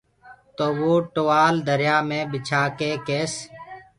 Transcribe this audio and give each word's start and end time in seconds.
تو 0.55 0.65
وو 0.77 0.93
ٽوآل 1.13 1.55
دريآ 1.67 1.97
مي 2.09 2.19
ٻِڇآ 2.31 2.61
ڪي 2.79 2.91
ڪيس۔ 3.07 3.33